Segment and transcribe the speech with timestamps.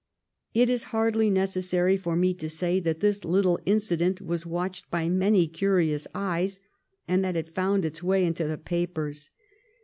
[0.55, 5.09] It is hardly necessary for me to say that this little incident was watched by
[5.09, 6.59] many curious eyes,
[7.07, 9.29] and that it found its way into the papers.